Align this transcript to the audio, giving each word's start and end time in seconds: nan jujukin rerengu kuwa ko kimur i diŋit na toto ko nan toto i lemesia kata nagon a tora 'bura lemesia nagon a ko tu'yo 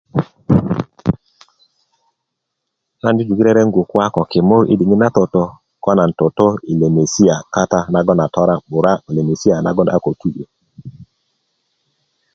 nan 3.01 3.15
jujukin 3.17 3.45
rerengu 3.47 3.81
kuwa 3.89 4.05
ko 4.15 4.21
kimur 4.31 4.63
i 4.73 4.75
diŋit 4.79 4.99
na 5.01 5.09
toto 5.17 5.43
ko 5.83 5.91
nan 5.97 6.11
toto 6.19 6.47
i 6.71 6.73
lemesia 6.81 7.35
kata 7.55 7.79
nagon 7.93 8.21
a 8.25 8.27
tora 8.35 8.55
'bura 8.61 8.93
lemesia 9.15 9.55
nagon 9.65 9.89
a 9.95 9.97
ko 10.03 10.11
tu'yo 10.19 10.45